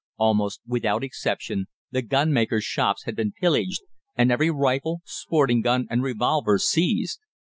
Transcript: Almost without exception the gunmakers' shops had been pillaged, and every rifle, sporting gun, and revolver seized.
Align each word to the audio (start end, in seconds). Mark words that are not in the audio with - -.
Almost 0.17 0.61
without 0.65 1.03
exception 1.03 1.67
the 1.91 2.01
gunmakers' 2.01 2.63
shops 2.63 3.03
had 3.03 3.15
been 3.15 3.33
pillaged, 3.33 3.81
and 4.15 4.31
every 4.31 4.49
rifle, 4.49 5.01
sporting 5.05 5.61
gun, 5.61 5.85
and 5.91 6.01
revolver 6.01 6.57
seized. 6.57 7.19